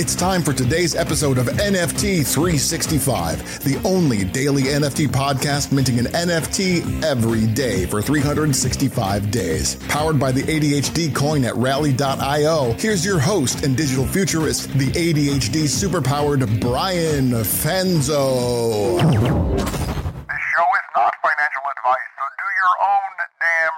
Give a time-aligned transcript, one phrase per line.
[0.00, 6.06] It's time for today's episode of NFT 365, the only daily NFT podcast minting an
[6.06, 9.74] NFT every day for 365 days.
[9.88, 15.64] Powered by the ADHD coin at rally.io, here's your host and digital futurist, the ADHD
[15.64, 18.96] superpowered Brian Fanzo.
[18.96, 19.12] This
[20.56, 23.12] show is not financial advice, so do your own
[23.42, 23.76] damn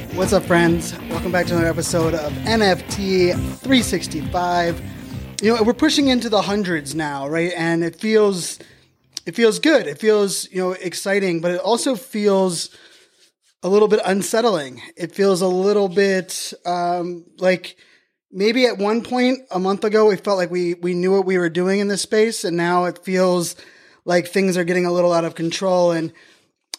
[0.00, 0.16] research.
[0.16, 0.94] What's up, friends?
[1.22, 4.82] Welcome back to another episode of NFT 365.
[5.40, 7.52] You know, we're pushing into the hundreds now, right?
[7.56, 8.58] And it feels
[9.24, 9.86] it feels good.
[9.86, 12.76] It feels, you know, exciting, but it also feels
[13.62, 14.82] a little bit unsettling.
[14.96, 17.76] It feels a little bit um, like
[18.32, 21.38] maybe at one point a month ago we felt like we we knew what we
[21.38, 23.54] were doing in this space, and now it feels
[24.04, 26.12] like things are getting a little out of control and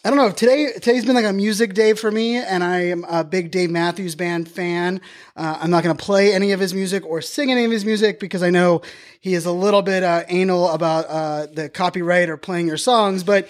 [0.06, 0.30] I don't know.
[0.32, 3.70] Today, today's been like a music day for me, and I am a big Dave
[3.70, 5.00] Matthews Band fan.
[5.34, 7.86] Uh, I'm not going to play any of his music or sing any of his
[7.86, 8.82] music because I know
[9.20, 13.24] he is a little bit uh, anal about uh, the copyright or playing your songs.
[13.24, 13.48] But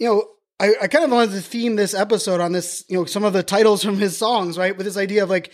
[0.00, 0.24] you know,
[0.58, 2.84] I, I kind of wanted to theme this episode on this.
[2.88, 4.76] You know, some of the titles from his songs, right?
[4.76, 5.52] With this idea of like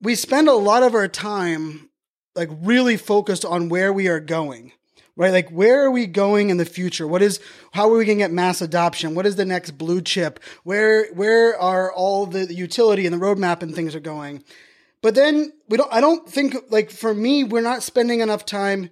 [0.00, 1.88] we spend a lot of our time
[2.34, 4.72] like really focused on where we are going
[5.16, 5.32] right?
[5.32, 7.06] Like, where are we going in the future?
[7.06, 7.40] What is,
[7.72, 9.14] how are we going to get mass adoption?
[9.14, 10.40] What is the next blue chip?
[10.64, 14.42] Where, where are all the utility and the roadmap and things are going?
[15.02, 18.90] But then we don't, I don't think, like, for me, we're not spending enough time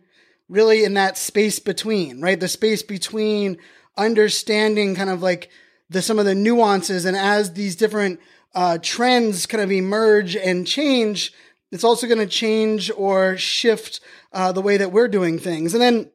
[0.48, 2.38] really in that space between, right?
[2.38, 3.58] The space between
[3.96, 5.50] understanding kind of like
[5.88, 8.20] the, some of the nuances and as these different,
[8.54, 11.32] uh, trends kind of emerge and change,
[11.70, 14.00] it's also going to change or shift
[14.32, 15.74] uh, the way that we're doing things.
[15.74, 16.10] And then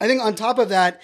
[0.00, 1.00] I think on top of that,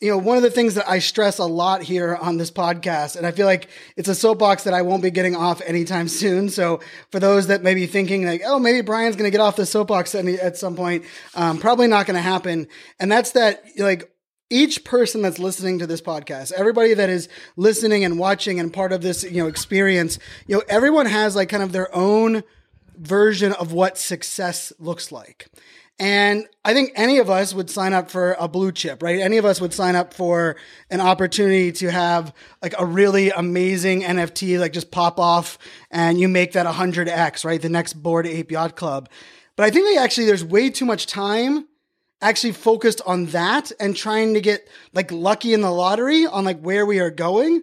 [0.00, 3.16] you know, one of the things that I stress a lot here on this podcast,
[3.16, 6.48] and I feel like it's a soapbox that I won't be getting off anytime soon.
[6.50, 6.80] So
[7.10, 9.66] for those that may be thinking like, oh, maybe Brian's going to get off the
[9.66, 12.68] soapbox at, some point, um, probably not going to happen.
[13.00, 14.12] And that's that, like,
[14.50, 18.92] each person that's listening to this podcast, everybody that is listening and watching and part
[18.92, 22.42] of this, you know, experience, you know, everyone has like kind of their own
[22.98, 25.48] version of what success looks like.
[26.00, 29.18] And I think any of us would sign up for a blue chip, right?
[29.18, 30.56] Any of us would sign up for
[30.90, 32.32] an opportunity to have
[32.62, 35.58] like a really amazing NFT, like just pop off
[35.90, 37.60] and you make that 100x, right?
[37.60, 39.08] The next Bored Ape Yacht Club.
[39.56, 41.66] But I think that actually there's way too much time
[42.20, 46.60] actually focused on that and trying to get like lucky in the lottery on like
[46.60, 47.62] where we are going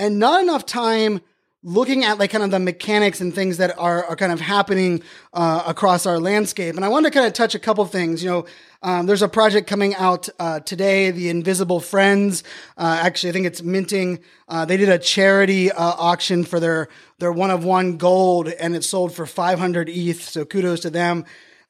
[0.00, 1.20] and not enough time
[1.68, 5.02] looking at like kind of the mechanics and things that are, are kind of happening
[5.34, 6.74] uh, across our landscape.
[6.76, 8.22] And I want to kind of touch a couple things.
[8.22, 8.46] You know,
[8.82, 12.42] um, there's a project coming out uh, today, the Invisible Friends.
[12.76, 14.20] Uh, actually, I think it's minting.
[14.48, 18.74] Uh, they did a charity uh, auction for their their one of one gold, and
[18.74, 20.22] it sold for 500 ETH.
[20.22, 21.24] So kudos to them.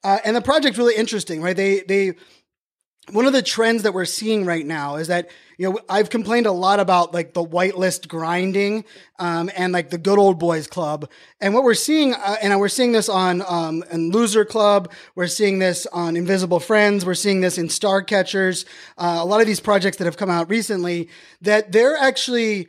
[0.05, 1.57] Uh, and the project's really interesting, right?
[1.57, 2.15] They they
[3.11, 6.47] one of the trends that we're seeing right now is that you know I've complained
[6.47, 8.85] a lot about like the whitelist grinding
[9.19, 11.11] um, and like the good old boys club.
[11.41, 14.93] And what we're seeing uh, and we're seeing this on um, in loser club.
[15.15, 17.05] We're seeing this on invisible friends.
[17.05, 18.65] We're seeing this in star catchers
[18.97, 21.09] uh, a lot of these projects that have come out recently
[21.43, 22.69] that they're actually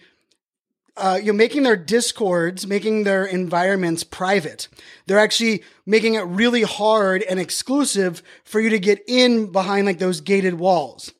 [0.99, 4.67] uh, you know, making their discords, making their environments private.
[5.07, 9.99] They're actually making it really hard and exclusive for you to get in behind like
[9.99, 11.13] those gated walls.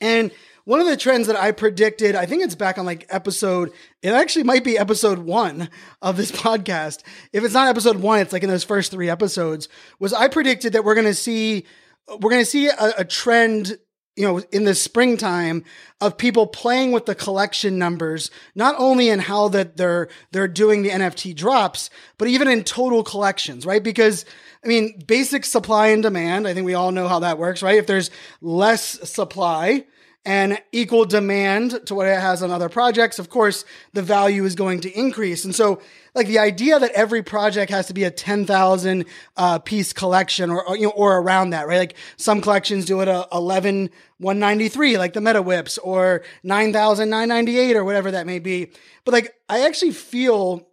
[0.00, 0.32] And
[0.64, 4.10] one of the trends that I predicted, I think it's back on like episode, it
[4.10, 5.68] actually might be episode one
[6.00, 7.02] of this podcast.
[7.32, 9.68] If it's not episode one, it's like in those first three episodes,
[9.98, 11.66] was I predicted that we're going to see,
[12.08, 13.78] we're going to see a, a trend
[14.16, 15.64] you know, in the springtime
[16.00, 20.82] of people playing with the collection numbers, not only in how that they're they're doing
[20.82, 23.82] the NFT drops, but even in total collections, right?
[23.82, 24.24] Because
[24.64, 27.78] I mean, basic supply and demand, I think we all know how that works, right?
[27.78, 28.10] If there's
[28.40, 29.84] less supply,
[30.24, 34.54] and equal demand to what it has on other projects, of course, the value is
[34.54, 35.44] going to increase.
[35.44, 35.82] And so,
[36.14, 39.04] like the idea that every project has to be a 10,000
[39.36, 41.78] uh, piece collection or, or, you know, or around that, right?
[41.78, 47.84] Like some collections do it a 11, 193, like the Meta Whips or 9,998 or
[47.84, 48.70] whatever that may be.
[49.04, 50.68] But like, I actually feel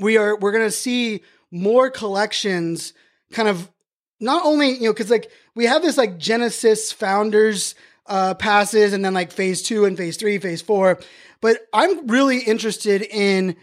[0.00, 2.94] we are, we're going to see more collections
[3.30, 3.70] kind of
[4.20, 7.74] not only, you know, cause like we have this like Genesis founders
[8.06, 10.98] uh, passes and then like phase two and phase three, phase four.
[11.40, 13.56] But I'm really interested in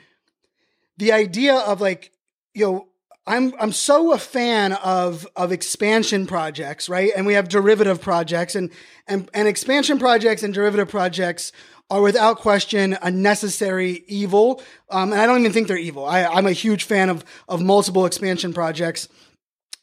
[0.97, 2.11] the idea of like,
[2.53, 2.87] you know,
[3.27, 7.11] I'm I'm so a fan of of expansion projects, right?
[7.15, 8.71] And we have derivative projects and
[9.07, 11.51] and, and expansion projects and derivative projects
[11.91, 14.61] are without question a necessary evil.
[14.89, 16.05] Um, and I don't even think they're evil.
[16.05, 19.07] I, I'm a huge fan of of multiple expansion projects,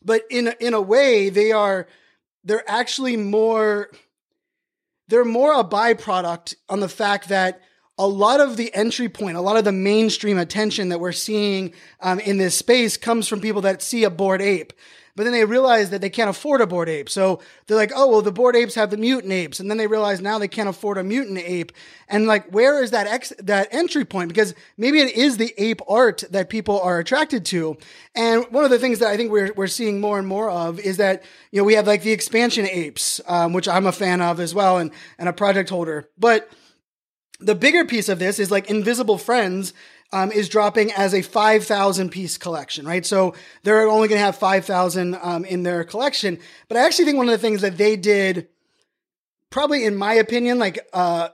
[0.04, 1.86] but in in a way they are
[2.42, 3.90] they're actually more
[5.08, 7.60] they're more a byproduct on the fact that
[7.98, 11.72] a lot of the entry point, a lot of the mainstream attention that we're seeing
[12.00, 14.72] um, in this space comes from people that see a bored ape.
[15.16, 17.08] But then they realize that they can't afford a bored ape.
[17.08, 19.58] So they're like, oh, well, the bored apes have the mutant apes.
[19.58, 21.72] And then they realize now they can't afford a mutant ape.
[22.06, 24.28] And like, where is that ex- that entry point?
[24.28, 27.78] Because maybe it is the ape art that people are attracted to.
[28.14, 30.78] And one of the things that I think we're, we're seeing more and more of
[30.78, 34.20] is that, you know, we have like the expansion apes, um, which I'm a fan
[34.20, 36.10] of as well and, and a project holder.
[36.18, 36.50] But
[37.40, 39.72] the bigger piece of this is like Invisible Friends
[40.12, 43.04] um, is dropping as a 5,000 piece collection, right?
[43.04, 46.38] So they're only going to have 5,000 um, in their collection.
[46.68, 48.48] But I actually think one of the things that they did,
[49.50, 51.28] probably in my opinion, like, uh,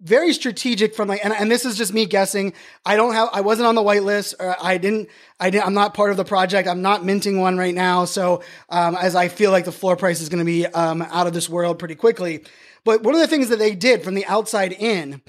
[0.00, 2.52] very strategic from like, and, and this is just me guessing.
[2.84, 5.08] I don't have, I wasn't on the whitelist or I didn't,
[5.40, 6.68] I didn't, I'm not part of the project.
[6.68, 8.04] I'm not minting one right now.
[8.04, 11.26] So, um, as I feel like the floor price is going to be, um, out
[11.26, 12.44] of this world pretty quickly.
[12.84, 15.22] But one of the things that they did from the outside in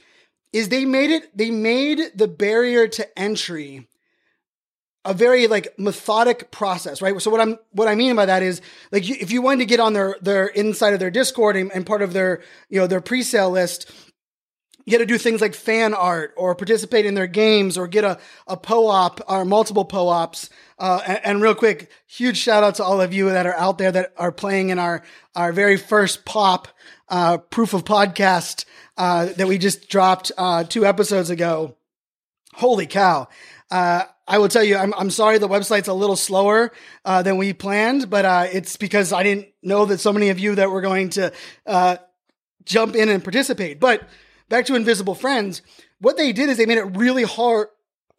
[0.53, 3.87] is they made it, they made the barrier to entry
[5.07, 7.19] a very like methodic process, right?
[7.21, 8.61] So what I'm what I mean by that is
[8.91, 11.85] like if you wanted to get on their their inside of their Discord and, and
[11.85, 13.89] part of their you know their pre-sale list,
[14.85, 18.03] you had to do things like fan art or participate in their games or get
[18.03, 18.17] a,
[18.47, 20.49] a POAP or multiple POAPs.
[20.79, 23.79] Uh, and, and, real quick, huge shout out to all of you that are out
[23.79, 25.03] there that are playing in our,
[25.35, 26.67] our very first pop,
[27.09, 28.63] uh, proof of podcast,
[28.97, 31.75] uh, that we just dropped, uh, two episodes ago.
[32.53, 33.27] Holy cow.
[33.69, 36.71] Uh, I will tell you, I'm, I'm sorry the website's a little slower
[37.05, 40.39] uh, than we planned, but uh, it's because I didn't know that so many of
[40.39, 41.31] you that were going to
[41.65, 41.97] uh,
[42.65, 43.79] jump in and participate.
[43.79, 44.03] But
[44.49, 45.61] back to Invisible Friends,
[45.99, 47.69] what they did is they made it really hard,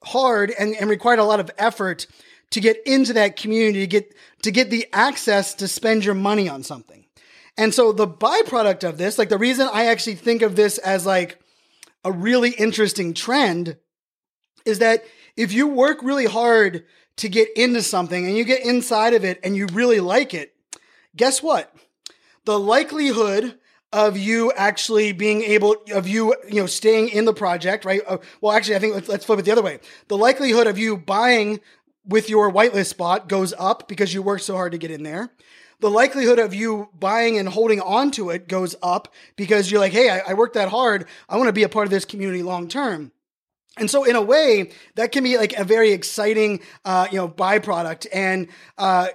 [0.02, 2.06] hard and, and required a lot of effort
[2.50, 6.48] to get into that community, to get, to get the access to spend your money
[6.48, 7.04] on something.
[7.58, 11.05] And so the byproduct of this, like the reason I actually think of this as
[11.05, 11.40] like
[12.05, 13.76] a really interesting trend
[14.64, 15.05] is that
[15.37, 16.84] if you work really hard
[17.16, 20.55] to get into something and you get inside of it and you really like it,
[21.16, 21.75] guess what?
[22.44, 23.58] The likelihood
[23.93, 28.02] of you actually being able of you you know staying in the project right?
[28.06, 29.81] Uh, well actually i think let's, let's flip it the other way.
[30.08, 31.60] The likelihood of you buying
[32.05, 35.31] with your whitelist spot goes up because you worked so hard to get in there
[35.80, 39.92] the likelihood of you buying and holding on to it goes up because you're like
[39.92, 42.42] hey i, I worked that hard i want to be a part of this community
[42.42, 43.12] long term
[43.78, 47.28] and so, in a way, that can be like a very exciting, uh, you know,
[47.28, 48.06] byproduct.
[48.12, 49.08] And uh,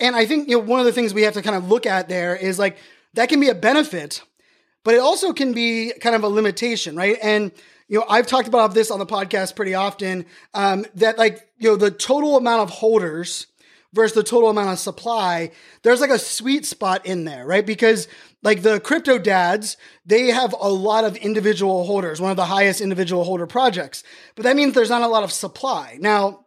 [0.00, 1.86] and I think you know one of the things we have to kind of look
[1.86, 2.78] at there is like
[3.14, 4.22] that can be a benefit,
[4.84, 7.18] but it also can be kind of a limitation, right?
[7.22, 7.52] And
[7.88, 10.26] you know, I've talked about this on the podcast pretty often.
[10.54, 13.46] Um, that like you know the total amount of holders
[13.92, 15.50] versus the total amount of supply,
[15.82, 17.64] there's like a sweet spot in there, right?
[17.64, 18.08] Because
[18.42, 22.80] like the crypto dads, they have a lot of individual holders, one of the highest
[22.80, 24.02] individual holder projects.
[24.34, 25.98] But that means there's not a lot of supply.
[26.00, 26.46] Now,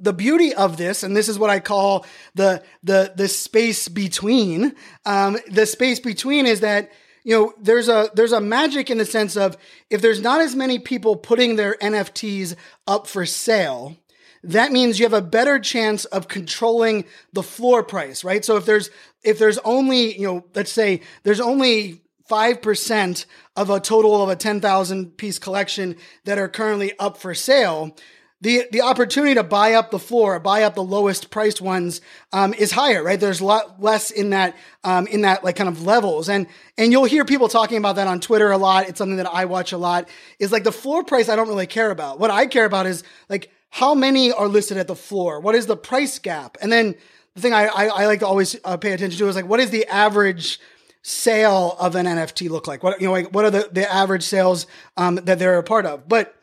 [0.00, 4.74] the beauty of this, and this is what I call the the the space between.
[5.04, 6.90] Um, the space between is that
[7.22, 9.58] you know there's a there's a magic in the sense of
[9.90, 13.96] if there's not as many people putting their NFTs up for sale,
[14.42, 18.44] that means you have a better chance of controlling the floor price, right?
[18.44, 18.90] So if there's
[19.22, 24.36] if there's only you know let's say there's only 5% of a total of a
[24.36, 27.96] 10,000 piece collection that are currently up for sale,
[28.42, 32.00] the the opportunity to buy up the floor, buy up the lowest priced ones,
[32.32, 33.20] um, is higher, right?
[33.20, 36.46] There's a lot less in that um, in that like kind of levels, and
[36.78, 38.88] and you'll hear people talking about that on Twitter a lot.
[38.88, 40.08] It's something that I watch a lot.
[40.38, 42.18] Is like the floor price I don't really care about.
[42.18, 45.40] What I care about is like how many are listed at the floor.
[45.40, 46.58] What is the price gap?
[46.60, 46.96] And then
[47.34, 49.60] the thing I I, I like to always uh, pay attention to is like what
[49.60, 50.60] is the average
[51.02, 52.82] sale of an NFT look like?
[52.82, 55.86] What you know, like what are the the average sales um, that they're a part
[55.86, 56.08] of?
[56.08, 56.34] But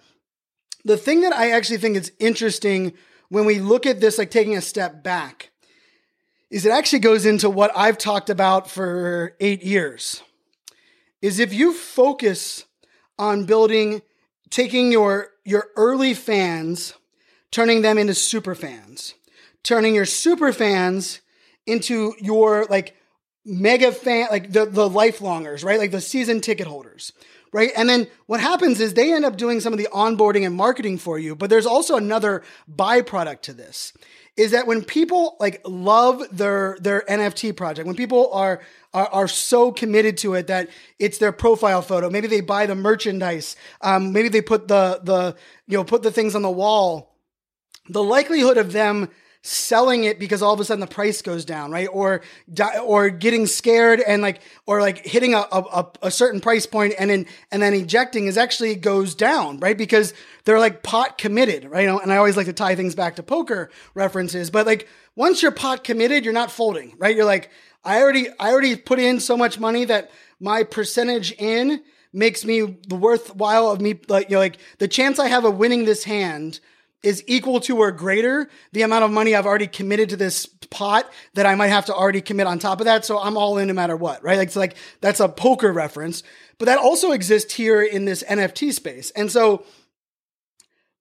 [0.84, 2.94] the thing that I actually think is interesting
[3.30, 5.52] when we look at this, like taking a step back,
[6.50, 10.24] is it actually goes into what I've talked about for eight years.
[11.22, 12.66] Is if you focus
[13.20, 14.02] on building,
[14.50, 16.94] taking your your early fans,
[17.52, 19.14] turning them into super fans,
[19.64, 21.22] turning your super fans
[21.66, 22.96] into your like
[23.46, 25.80] mega fan, like the the lifelongers, right?
[25.80, 27.14] Like the season ticket holders
[27.54, 27.72] right?
[27.76, 30.98] And then what happens is they end up doing some of the onboarding and marketing
[30.98, 31.36] for you.
[31.36, 33.94] But there's also another byproduct to this
[34.38, 38.62] is that when people like love their their NFT project, when people are,
[38.94, 42.76] are are, so committed to it that it's their profile photo, maybe they buy the
[42.76, 45.36] merchandise, um, maybe they put the the
[45.66, 47.16] you know put the things on the wall.
[47.90, 49.10] The likelihood of them
[49.48, 51.88] selling it because all of a sudden the price goes down, right?
[51.92, 52.22] Or
[52.84, 57.10] or getting scared and like or like hitting a, a, a certain price point and
[57.10, 59.78] then and then ejecting is actually goes down, right?
[59.78, 60.14] Because
[60.44, 61.88] they're like pot committed, right?
[61.88, 65.52] And I always like to tie things back to poker references, but like once you're
[65.52, 67.16] pot committed, you're not folding, right?
[67.16, 67.50] You're like
[67.86, 72.78] I already I already put in so much money that my percentage in makes me
[72.88, 76.04] the worthwhile of me like you know like the chance I have of winning this
[76.04, 76.60] hand
[77.04, 81.10] is equal to or greater the amount of money I've already committed to this pot
[81.36, 83.06] that I might have to already commit on top of that.
[83.06, 84.38] So I'm all in no matter what, right?
[84.38, 86.24] Like, it's like that's a poker reference,
[86.58, 89.12] but that also exists here in this NFT space.
[89.12, 89.64] And so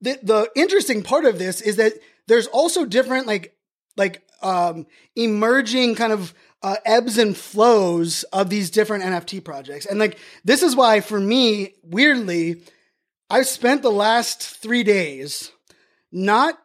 [0.01, 1.95] the, the interesting part of this is that
[2.29, 3.57] there's also different, like,
[3.97, 9.87] like, um, emerging kind of, uh, ebbs and flows of these different NFT projects.
[9.87, 12.63] And like, this is why for me, weirdly,
[13.31, 15.53] I've spent the last three days
[16.13, 16.59] not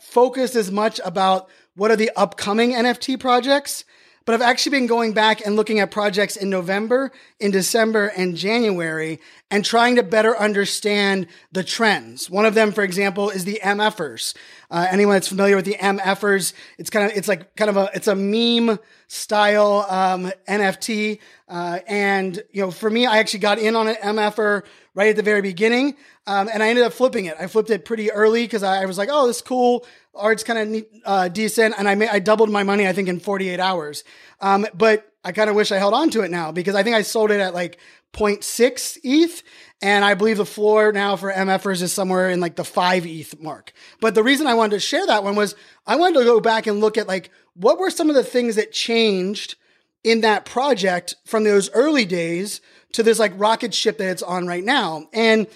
[0.00, 3.84] focused as much about what are the upcoming NFT projects,
[4.24, 8.36] but I've actually been going back and looking at projects in November, in December, and
[8.36, 9.18] January
[9.50, 12.30] and trying to better understand the trends.
[12.30, 14.34] One of them, for example, is the MFers.
[14.70, 17.90] Uh, anyone that's familiar with the MFers, it's kind of, it's like kind of a,
[17.94, 21.18] it's a meme style um, NFT.
[21.48, 24.62] Uh, and, you know, for me, I actually got in on an MFer
[24.94, 25.96] right at the very beginning.
[26.26, 27.36] Um, and I ended up flipping it.
[27.40, 29.84] I flipped it pretty early because I, I, was like, oh, this is cool.
[30.14, 31.74] Art's kind of uh, decent.
[31.78, 34.04] And I I doubled my money, I think, in 48 hours.
[34.40, 36.96] Um, but I kind of wish I held on to it now because I think
[36.96, 37.78] I sold it at like
[38.12, 39.42] 0.6 ETH.
[39.82, 43.40] And I believe the floor now for MFers is somewhere in like the 5 ETH
[43.40, 43.72] mark.
[44.00, 45.54] But the reason I wanted to share that one was
[45.86, 48.56] I wanted to go back and look at like what were some of the things
[48.56, 49.56] that changed
[50.02, 52.60] in that project from those early days
[52.92, 55.08] to this like rocket ship that it's on right now.
[55.12, 55.46] And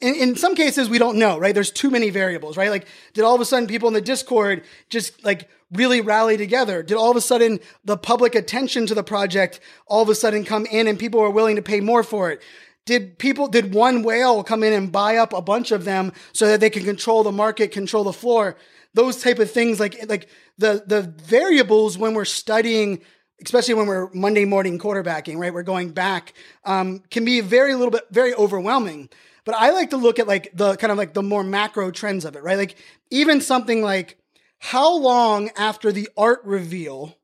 [0.00, 1.54] in, in some cases, we don't know, right?
[1.54, 2.70] There's too many variables, right?
[2.70, 6.82] Like, did all of a sudden people in the Discord just like really rally together?
[6.82, 10.44] Did all of a sudden the public attention to the project all of a sudden
[10.44, 12.42] come in and people were willing to pay more for it?
[12.84, 16.46] Did people, did one whale come in and buy up a bunch of them so
[16.46, 18.56] that they can control the market, control the floor?
[18.94, 23.02] Those type of things, like, like the, the variables when we're studying
[23.42, 25.52] especially when we're Monday morning quarterbacking, right?
[25.52, 26.32] We're going back,
[26.64, 29.10] um, can be very little bit, very overwhelming.
[29.46, 32.26] But I like to look at like the kind of like the more macro trends
[32.26, 32.58] of it, right?
[32.58, 32.76] Like
[33.10, 34.18] even something like
[34.58, 37.16] how long after the art reveal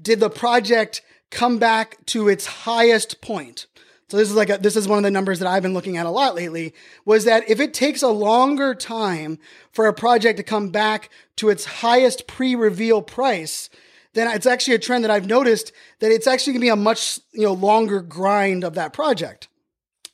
[0.00, 3.66] did the project come back to its highest point?
[4.08, 5.96] So this is like a, this is one of the numbers that I've been looking
[5.96, 6.72] at a lot lately
[7.04, 9.40] was that if it takes a longer time
[9.72, 13.68] for a project to come back to its highest pre-reveal price,
[14.14, 16.76] then it's actually a trend that I've noticed that it's actually going to be a
[16.76, 19.48] much you know longer grind of that project.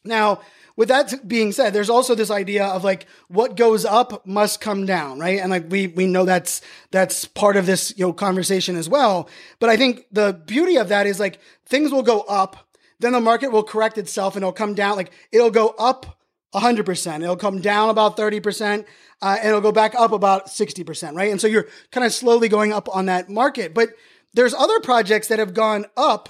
[0.05, 0.41] Now,
[0.77, 4.87] with that being said, there's also this idea of like what goes up must come
[4.87, 5.39] down, right?
[5.39, 6.61] And like we we know that's
[6.91, 9.29] that's part of this you know conversation as well.
[9.59, 12.69] But I think the beauty of that is like things will go up,
[13.01, 14.97] then the market will correct itself and it'll come down.
[14.97, 16.19] Like it'll go up
[16.55, 17.23] 100%.
[17.23, 18.85] It'll come down about 30%,
[19.23, 21.31] uh, and it'll go back up about 60%, right?
[21.31, 23.73] And so you're kind of slowly going up on that market.
[23.75, 23.91] But
[24.35, 26.29] there's other projects that have gone up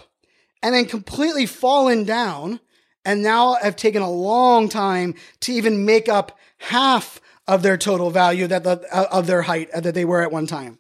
[0.63, 2.61] and then completely fallen down
[3.05, 8.11] and now have taken a long time to even make up half of their total
[8.11, 10.79] value that the, uh, of their height uh, that they were at one time.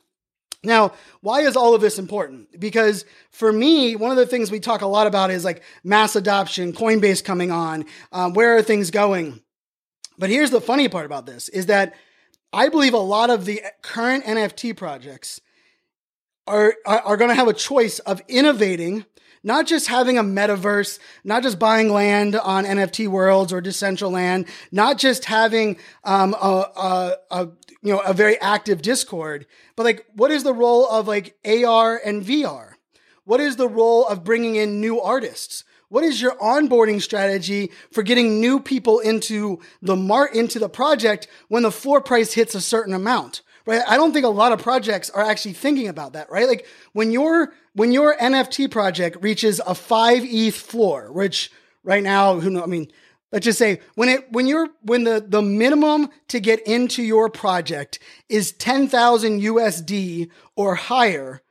[0.64, 2.60] Now, why is all of this important?
[2.60, 6.14] Because for me, one of the things we talk a lot about is like mass
[6.14, 9.42] adoption, Coinbase coming on, um, where are things going?
[10.18, 11.94] But here's the funny part about this is that
[12.52, 15.40] I believe a lot of the current NFT projects
[16.46, 19.04] are, are, are going to have a choice of innovating
[19.42, 24.98] not just having a metaverse, not just buying land on NFT worlds or Decentraland, not
[24.98, 27.48] just having um, a, a, a
[27.82, 29.46] you know a very active Discord,
[29.76, 32.74] but like what is the role of like AR and VR?
[33.24, 35.64] What is the role of bringing in new artists?
[35.88, 41.28] What is your onboarding strategy for getting new people into the mart into the project
[41.48, 43.42] when the floor price hits a certain amount?
[43.66, 43.82] Right?
[43.86, 46.48] I don't think a lot of projects are actually thinking about that, right?
[46.48, 51.50] Like when your when your NFT project reaches a 5 ETH floor, which
[51.84, 52.90] right now, who know, I mean,
[53.30, 57.28] let's just say when it when you're when the the minimum to get into your
[57.28, 61.42] project is 10,000 USD or higher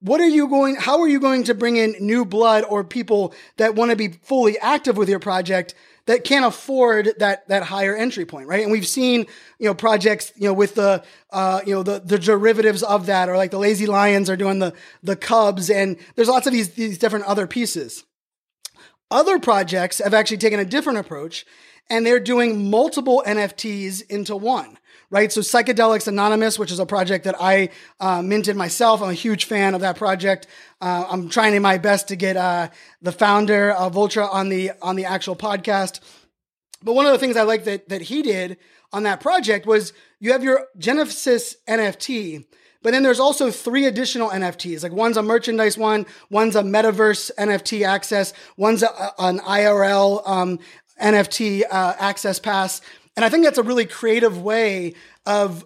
[0.00, 3.34] what are you going how are you going to bring in new blood or people
[3.56, 5.74] that want to be fully active with your project
[6.06, 8.62] that can't afford that that higher entry point, right?
[8.62, 9.26] And we've seen
[9.58, 13.28] you know projects you know with the uh, you know the the derivatives of that,
[13.28, 14.72] or like the Lazy Lions are doing the
[15.02, 18.04] the Cubs, and there's lots of these these different other pieces.
[19.10, 21.46] Other projects have actually taken a different approach,
[21.88, 24.78] and they're doing multiple NFTs into one
[25.10, 25.30] right?
[25.32, 27.70] So Psychedelics Anonymous, which is a project that I
[28.00, 29.02] uh, minted myself.
[29.02, 30.46] I'm a huge fan of that project.
[30.80, 32.68] Uh, I'm trying my best to get uh,
[33.00, 36.00] the founder of Vultra on the on the actual podcast.
[36.82, 38.58] But one of the things I like that that he did
[38.92, 42.46] on that project was you have your Genesis NFT,
[42.82, 44.82] but then there's also three additional NFTs.
[44.82, 50.58] Like one's a merchandise one, one's a metaverse NFT access, one's a, an IRL um,
[51.00, 52.80] NFT uh, access pass.
[53.16, 54.94] And I think that's a really creative way
[55.24, 55.64] of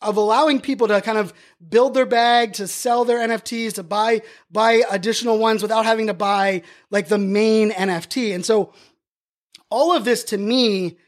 [0.00, 1.32] of allowing people to kind of
[1.66, 6.14] build their bag, to sell their NFTs, to buy buy additional ones without having to
[6.14, 8.34] buy like the main NFT.
[8.34, 8.72] And so
[9.70, 10.98] all of this to me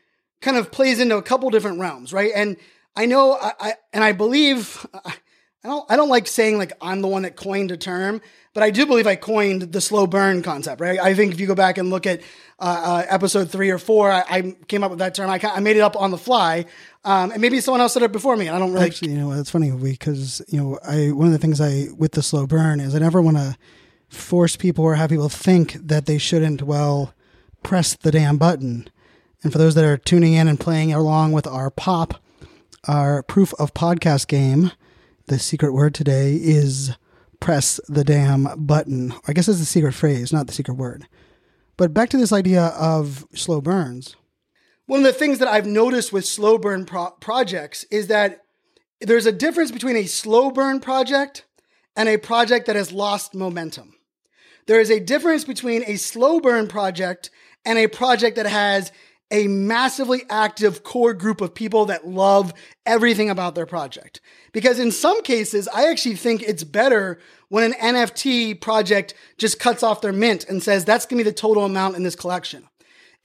[0.40, 2.32] kind of plays into a couple different realms, right?
[2.34, 2.56] And
[2.96, 4.86] I know I, I and I believe
[5.64, 8.20] I don't I don't like saying like I'm the one that coined a term,
[8.52, 11.00] but I do believe I coined the slow burn concept, right?
[11.00, 12.20] I think if you go back and look at
[12.58, 15.28] uh, uh, episode three or four, I, I, came up with that term.
[15.28, 16.66] I, I made it up on the fly,
[17.04, 18.48] um, and maybe someone else said it before me.
[18.48, 19.12] I don't really actually.
[19.12, 22.22] You know, it's funny because you know, I one of the things I with the
[22.22, 23.56] slow burn is I never want to
[24.08, 26.62] force people or have people think that they shouldn't.
[26.62, 27.14] Well,
[27.64, 28.88] press the damn button.
[29.42, 32.22] And for those that are tuning in and playing along with our pop,
[32.86, 34.70] our proof of podcast game,
[35.26, 36.96] the secret word today is
[37.40, 39.14] press the damn button.
[39.26, 41.06] I guess it's the secret phrase, not the secret word.
[41.76, 44.16] But back to this idea of slow burns.
[44.86, 48.42] One of the things that I've noticed with slow burn pro- projects is that
[49.00, 51.44] there's a difference between a slow burn project
[51.96, 53.94] and a project that has lost momentum.
[54.66, 57.30] There is a difference between a slow burn project
[57.64, 58.92] and a project that has
[59.30, 62.52] a massively active core group of people that love
[62.86, 64.20] everything about their project.
[64.52, 69.82] Because in some cases, I actually think it's better when an NFT project just cuts
[69.82, 72.68] off their mint and says, that's going to be the total amount in this collection.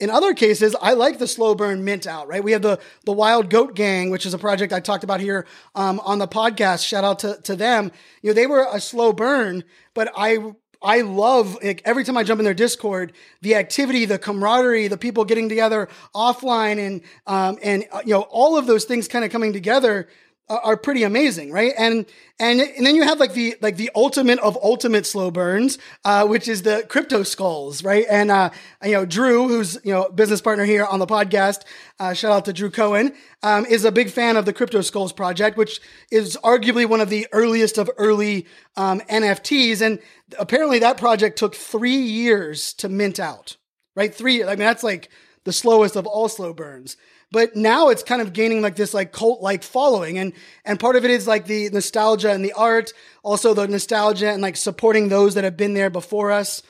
[0.00, 2.42] In other cases, I like the slow burn mint out, right?
[2.42, 5.46] We have the, the Wild Goat Gang, which is a project I talked about here
[5.74, 6.86] um, on the podcast.
[6.86, 7.92] Shout out to, to them.
[8.22, 10.38] You know, they were a slow burn, but I
[10.82, 13.12] I love like, every time I jump in their Discord,
[13.42, 18.22] the activity, the camaraderie, the people getting together offline, and um, and uh, you know
[18.22, 20.08] all of those things kind of coming together
[20.56, 21.72] are pretty amazing, right?
[21.78, 22.06] And
[22.38, 26.26] and and then you have like the like the ultimate of ultimate slow burns, uh,
[26.26, 28.04] which is the crypto skulls, right?
[28.10, 28.50] And uh,
[28.82, 31.62] you know, Drew, who's you know business partner here on the podcast,
[32.00, 35.12] uh, shout out to Drew Cohen, um, is a big fan of the crypto skulls
[35.12, 39.80] project, which is arguably one of the earliest of early um, NFTs.
[39.80, 40.00] And
[40.38, 43.56] apparently, that project took three years to mint out,
[43.94, 44.12] right?
[44.12, 44.42] Three.
[44.42, 45.10] I mean, that's like
[45.44, 46.96] the slowest of all slow burns
[47.32, 50.18] but now it's kind of gaining like this like cult like following.
[50.18, 50.32] And
[50.64, 54.42] and part of it is like the nostalgia and the art also the nostalgia and
[54.42, 56.62] like supporting those that have been there before us.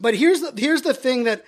[0.00, 1.44] But here's the here's the thing that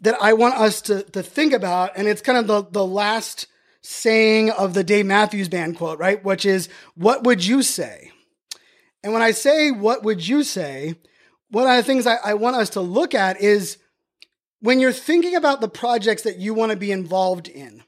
[0.00, 3.46] that I want us to to think about and it's kind of the the last
[3.82, 6.22] saying of the Dave Matthews Band quote right?
[6.24, 8.10] Which is what would you say?
[9.02, 10.94] And when I say what would you say?
[11.54, 13.78] one of the things I, I want us to look at is
[14.64, 17.82] when you're thinking about the projects that you want to be involved in,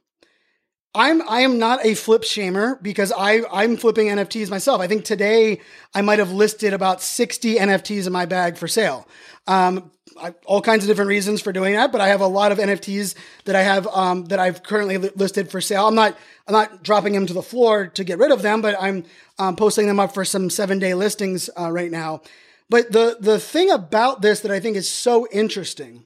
[0.94, 4.82] I'm I am not a flip shamer because I I'm flipping NFTs myself.
[4.82, 5.62] I think today
[5.94, 9.08] I might have listed about 60 NFTs in my bag for sale.
[9.46, 12.52] Um, I, all kinds of different reasons for doing that, but I have a lot
[12.52, 13.14] of NFTs
[13.46, 15.86] that I have um, that I've currently listed for sale.
[15.86, 16.14] I'm not
[16.46, 19.04] I'm not dropping them to the floor to get rid of them, but I'm
[19.38, 22.20] um, posting them up for some seven day listings uh, right now.
[22.68, 26.04] But the the thing about this that I think is so interesting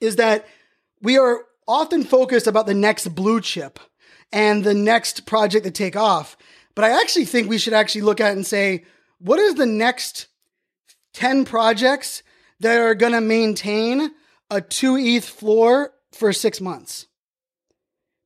[0.00, 0.46] is that
[1.02, 3.78] we are often focused about the next blue chip
[4.32, 6.36] and the next project to take off.
[6.74, 8.84] But I actually think we should actually look at and say,
[9.18, 10.26] what is the next
[11.14, 12.22] 10 projects
[12.60, 14.10] that are going to maintain
[14.50, 17.06] a 2 ETH floor for six months?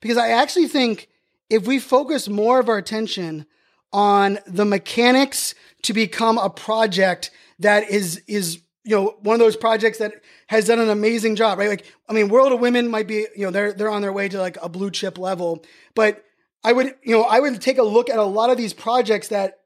[0.00, 1.08] Because I actually think
[1.48, 3.46] if we focus more of our attention
[3.92, 9.56] on the mechanics to become a project that is, is you know, one of those
[9.56, 10.14] projects that
[10.46, 11.68] has done an amazing job, right?
[11.68, 14.28] Like, I mean, World of Women might be, you know, they're they're on their way
[14.28, 15.64] to like a blue chip level,
[15.94, 16.24] but
[16.64, 19.28] I would, you know, I would take a look at a lot of these projects
[19.28, 19.60] that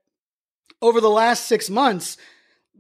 [0.83, 2.17] over the last six months,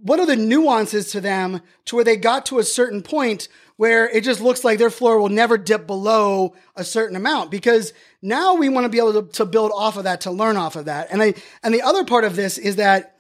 [0.01, 4.09] what are the nuances to them to where they got to a certain point where
[4.09, 7.93] it just looks like their floor will never dip below a certain amount because
[8.23, 10.77] now we want to be able to, to build off of that to learn off
[10.77, 13.17] of that and i and the other part of this is that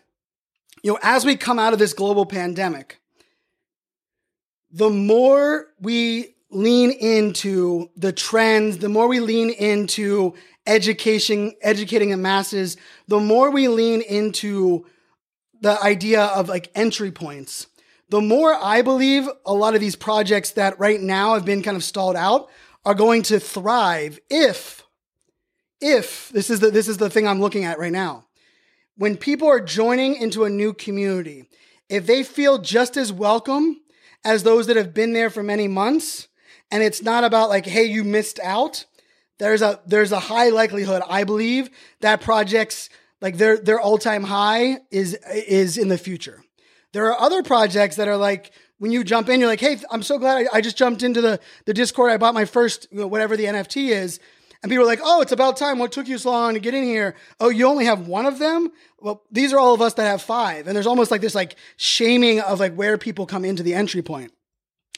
[0.82, 3.00] you know as we come out of this global pandemic
[4.74, 10.34] the more we lean into the trends, the more we lean into
[10.66, 14.84] education, educating the masses, the more we lean into
[15.60, 17.68] the idea of like entry points,
[18.08, 21.76] the more I believe a lot of these projects that right now have been kind
[21.76, 22.50] of stalled out
[22.84, 24.82] are going to thrive if,
[25.80, 28.26] if this is the, this is the thing I'm looking at right now.
[28.96, 31.48] When people are joining into a new community,
[31.88, 33.80] if they feel just as welcome
[34.24, 36.28] as those that have been there for many months,
[36.70, 38.84] and it's not about like, hey, you missed out.
[39.38, 42.88] There's a there's a high likelihood, I believe, that projects
[43.20, 46.42] like their their all time high is is in the future.
[46.92, 50.02] There are other projects that are like when you jump in, you're like, hey, I'm
[50.02, 52.10] so glad I, I just jumped into the the Discord.
[52.12, 54.20] I bought my first you know, whatever the NFT is.
[54.64, 55.78] And people are like, oh, it's about time.
[55.78, 57.16] What took you so long to get in here?
[57.38, 58.72] Oh, you only have one of them?
[58.98, 60.66] Well, these are all of us that have five.
[60.66, 64.00] And there's almost like this like shaming of like where people come into the entry
[64.00, 64.32] point.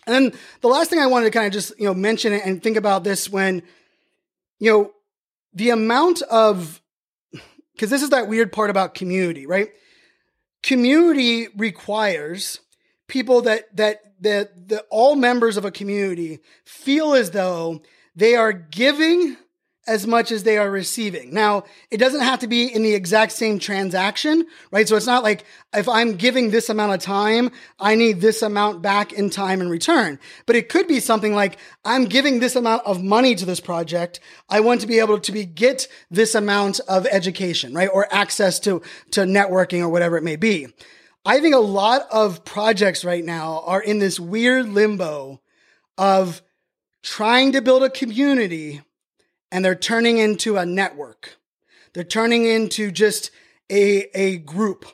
[0.07, 2.63] And then the last thing I wanted to kind of just, you know, mention and
[2.63, 3.65] think about this when,
[4.61, 4.93] you know,
[5.53, 6.81] the amount of,
[7.75, 9.71] because this is that weird part about community, right?
[10.63, 12.61] Community requires
[13.09, 17.83] people that, that, that, that all members of a community feel as though
[18.15, 19.37] they are giving
[19.87, 21.33] as much as they are receiving.
[21.33, 24.89] Now, it doesn't have to be in the exact same transaction, right?
[24.89, 25.45] So it's not like
[25.75, 29.69] if I'm giving this amount of time, I need this amount back in time in
[29.69, 30.19] return.
[30.45, 34.19] But it could be something like I'm giving this amount of money to this project.
[34.49, 37.91] I want to be able to be get this amount of education, right?
[37.93, 40.67] Or access to to networking or whatever it may be.
[41.25, 45.41] I think a lot of projects right now are in this weird limbo
[45.99, 46.41] of
[47.03, 48.83] trying to build a community
[49.51, 51.37] and they're turning into a network.
[51.93, 53.31] They're turning into just
[53.71, 54.85] a, a group.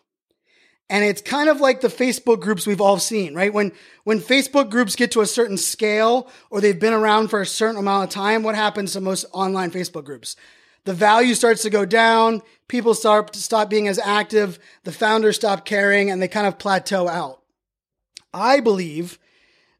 [0.88, 3.52] And it's kind of like the Facebook groups we've all seen, right?
[3.52, 3.72] When,
[4.04, 7.78] when Facebook groups get to a certain scale or they've been around for a certain
[7.78, 10.36] amount of time, what happens to most online Facebook groups?
[10.84, 12.42] The value starts to go down.
[12.68, 14.58] People start to stop being as active.
[14.84, 17.40] The founders stop caring and they kind of plateau out.
[18.34, 19.18] I believe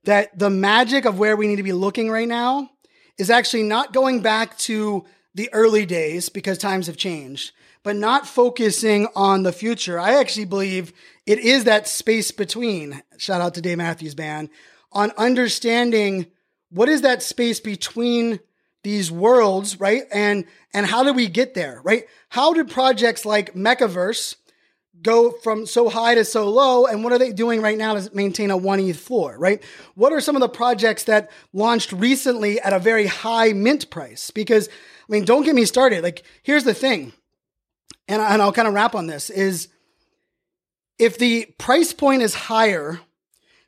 [0.05, 2.71] that the magic of where we need to be looking right now
[3.19, 8.27] is actually not going back to the early days because times have changed, but not
[8.27, 9.99] focusing on the future.
[9.99, 10.93] I actually believe
[11.27, 14.51] it is that space between, shout out to Dave Matthews Band,
[14.93, 16.27] on understanding
[16.71, 18.41] what is that space between
[18.83, 20.03] these worlds, right?
[20.13, 20.45] And
[20.75, 22.05] and how do we get there, right?
[22.31, 24.37] How did projects like Mechaverse
[25.03, 28.15] go from so high to so low and what are they doing right now to
[28.15, 29.63] maintain a 1 ETH floor, right?
[29.95, 34.31] What are some of the projects that launched recently at a very high mint price?
[34.31, 36.03] Because I mean, don't get me started.
[36.03, 37.13] Like here's the thing.
[38.09, 39.69] And, and I'll kind of wrap on this is
[40.99, 43.01] if the price point is higher,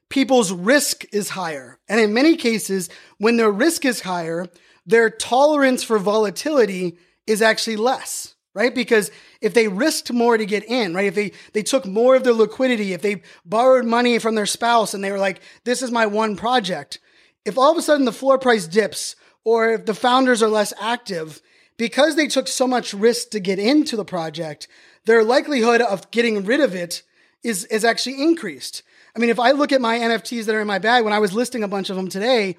[0.09, 1.79] people's risk is higher.
[1.89, 4.47] And in many cases, when their risk is higher,
[4.87, 8.75] their tolerance for volatility is actually less right?
[8.75, 11.07] Because if they risked more to get in, right?
[11.07, 14.95] If they, they took more of their liquidity, if they borrowed money from their spouse
[14.95, 17.01] and they were like, this is my one project.
[17.45, 20.73] If all of a sudden the floor price dips or if the founders are less
[20.81, 21.43] active,
[21.77, 24.69] because they took so much risk to get into the project,
[25.05, 27.03] their likelihood of getting rid of it
[27.43, 28.83] is, is actually increased.
[29.15, 31.19] I mean, if I look at my NFTs that are in my bag, when I
[31.19, 32.57] was listing a bunch of them today,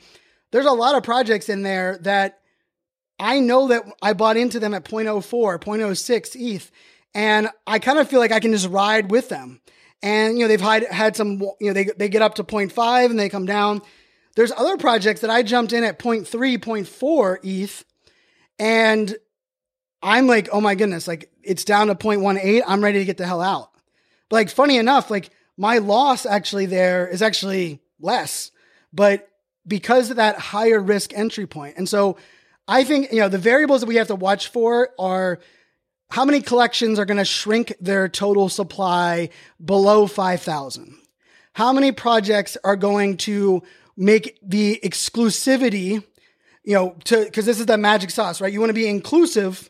[0.52, 2.40] there's a lot of projects in there that
[3.20, 6.72] I know that I bought into them at 0.04, 0.06 ETH,
[7.14, 9.62] and I kind of feel like I can just ride with them.
[10.02, 13.10] And, you know, they've had, had some, you know, they, they get up to 0.5
[13.10, 13.82] and they come down.
[14.36, 17.86] There's other projects that I jumped in at 0.3, 0.4 ETH,
[18.60, 19.16] and
[20.04, 22.62] I'm like, oh my goodness, like it's down to 0.18.
[22.68, 23.72] I'm ready to get the hell out.
[24.30, 28.52] But like, funny enough, like my loss actually there is actually less,
[28.94, 29.28] but
[29.68, 31.78] because of that higher risk entry point.
[31.78, 32.18] And so
[32.68, 35.40] I think, you know, the variables that we have to watch for are
[36.10, 39.30] how many collections are going to shrink their total supply
[39.64, 40.98] below 5,000?
[41.54, 43.64] How many projects are going to
[43.96, 46.04] make the exclusivity,
[46.64, 48.52] you know, to, cause this is the magic sauce, right?
[48.52, 49.70] You want to be inclusive,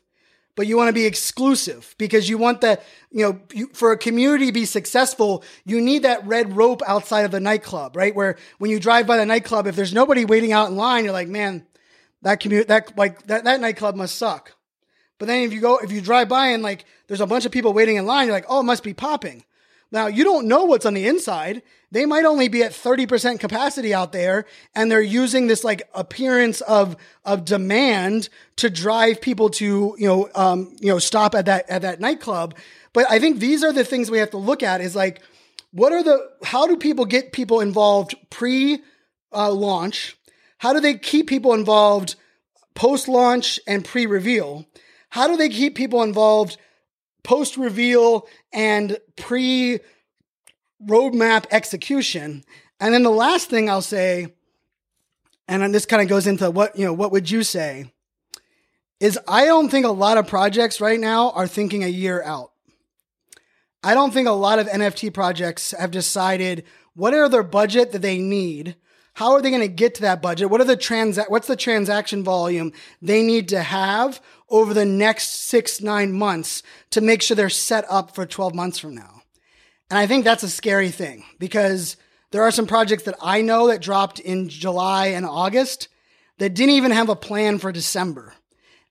[0.56, 2.80] but you want to be exclusive because you want the,
[3.12, 7.26] you know, you, for a community to be successful, you need that red rope outside
[7.26, 8.16] of the nightclub, right?
[8.16, 11.14] Where when you drive by the nightclub, if there's nobody waiting out in line, you're
[11.14, 11.68] like, man,
[12.26, 14.54] that commute that like that, that nightclub must suck.
[15.20, 17.52] But then if you go if you drive by and like there's a bunch of
[17.52, 19.46] people waiting in line, you're like, oh, it must be popping.
[19.92, 21.62] Now you don't know what's on the inside.
[21.92, 26.62] They might only be at 30% capacity out there and they're using this like appearance
[26.62, 31.70] of of demand to drive people to, you know, um, you know, stop at that
[31.70, 32.56] at that nightclub.
[32.92, 35.22] But I think these are the things we have to look at is like
[35.72, 38.80] what are the how do people get people involved pre
[39.32, 40.18] uh, launch?
[40.58, 42.16] How do they keep people involved
[42.74, 44.66] post launch and pre reveal?
[45.10, 46.58] How do they keep people involved
[47.24, 49.80] post reveal and pre
[50.86, 52.44] roadmap execution?
[52.80, 54.34] And then the last thing I'll say,
[55.48, 57.92] and then this kind of goes into what, you know, what would you say?
[59.00, 62.52] Is I don't think a lot of projects right now are thinking a year out.
[63.84, 66.64] I don't think a lot of NFT projects have decided
[66.96, 68.76] what are their budget that they need.
[69.16, 70.50] How are they going to get to that budget?
[70.50, 71.18] What are the trans?
[71.30, 77.00] What's the transaction volume they need to have over the next six nine months to
[77.00, 79.22] make sure they're set up for twelve months from now?
[79.90, 81.96] And I think that's a scary thing because
[82.32, 85.88] there are some projects that I know that dropped in July and August
[86.38, 88.34] that didn't even have a plan for December.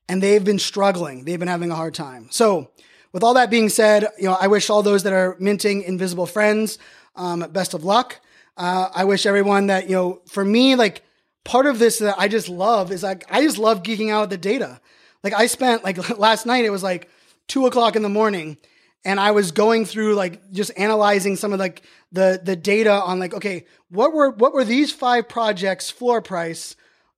[0.09, 1.25] And they've been struggling.
[1.25, 2.29] They've been having a hard time.
[2.31, 2.71] So,
[3.11, 6.25] with all that being said, you know, I wish all those that are minting Invisible
[6.25, 6.79] Friends
[7.15, 8.19] um, best of luck.
[8.57, 11.03] Uh, I wish everyone that, you know, for me, like
[11.43, 14.37] part of this that I just love is like, I just love geeking out the
[14.37, 14.79] data.
[15.23, 17.09] Like I spent like last night, it was like
[17.47, 18.57] two o'clock in the morning
[19.05, 23.19] and I was going through like just analyzing some of like the the data on
[23.19, 26.75] like okay what were what were these five projects floor price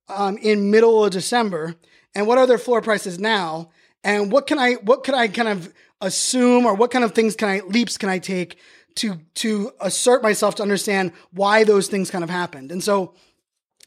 [0.08, 1.74] um, in middle of December
[2.14, 3.70] and what are their floor prices now
[4.04, 7.34] and what can I what could I kind of assume or what kind of things
[7.34, 8.58] can I leaps can I take
[8.98, 12.70] to to assert myself to understand why those things kind of happened.
[12.70, 13.14] And so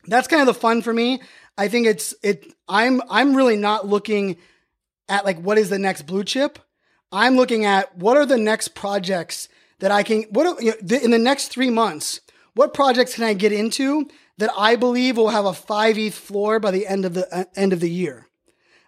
[0.05, 1.21] that's kind of the fun for me.
[1.57, 4.37] I think it's it I'm I'm really not looking
[5.07, 6.59] at like what is the next blue chip.
[7.11, 10.97] I'm looking at what are the next projects that I can, what are, you know,
[10.97, 12.21] in the next three months,
[12.53, 16.59] what projects can I get into that I believe will have a five ETH floor
[16.59, 18.29] by the end of the uh, end of the year?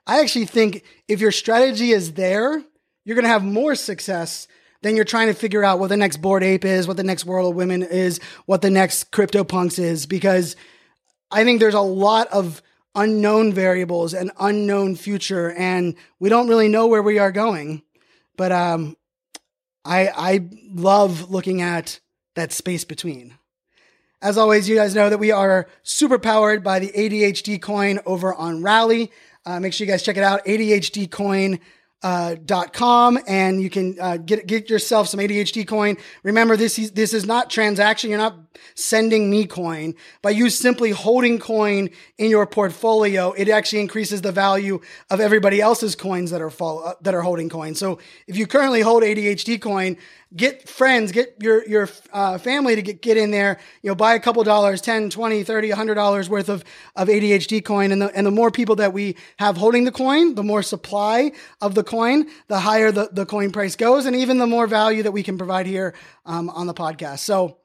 [0.07, 2.63] I actually think if your strategy is there,
[3.03, 4.47] you're going to have more success
[4.84, 7.26] than you're trying to figure out what the next Bored Ape is, what the next
[7.26, 10.56] World of Women is, what the next crypto punks is, because
[11.32, 12.62] I think there's a lot of
[12.93, 17.82] unknown variables and unknown future, and we don't really know where we are going.
[18.36, 18.98] But um,
[19.86, 22.00] I I love looking at
[22.36, 23.36] that space between.
[24.22, 28.34] As always, you guys know that we are super powered by the ADHD coin over
[28.34, 29.12] on Rally.
[29.46, 31.60] Uh, make sure you guys check it out, ADHD coin
[32.04, 35.98] uh, dot com and you can uh, get get yourself some ADHD coin.
[36.24, 38.10] Remember, this is this is not transaction.
[38.10, 38.36] You're not
[38.76, 39.96] sending me coin.
[40.22, 45.62] By you simply holding coin in your portfolio, it actually increases the value of everybody
[45.62, 47.76] else's coins that are follow, uh, that are holding coin.
[47.76, 49.98] So if you currently hold ADHD coin,
[50.36, 54.15] get friends, get your, your uh, family to get, get in there, you know, buy
[54.15, 56.63] a couple dollars, 10, 20, 30, $100 worth of,
[56.96, 57.91] of ADHD coin.
[57.91, 61.32] And the, and the more people that we have holding the coin, the more supply
[61.62, 65.04] of the coin, the higher the, the coin price goes, and even the more value
[65.04, 65.93] that we can provide here
[66.26, 67.19] um, on the podcast.
[67.19, 67.58] So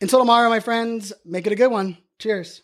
[0.00, 1.98] until tomorrow, my friends, make it a good one.
[2.18, 2.62] Cheers.